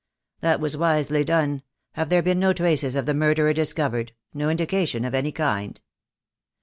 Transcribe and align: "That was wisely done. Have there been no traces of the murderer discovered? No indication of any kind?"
"That 0.39 0.59
was 0.59 0.75
wisely 0.75 1.23
done. 1.23 1.61
Have 1.91 2.09
there 2.09 2.23
been 2.23 2.39
no 2.39 2.53
traces 2.53 2.95
of 2.95 3.05
the 3.05 3.13
murderer 3.13 3.53
discovered? 3.53 4.13
No 4.33 4.49
indication 4.49 5.05
of 5.05 5.13
any 5.13 5.31
kind?" 5.31 5.79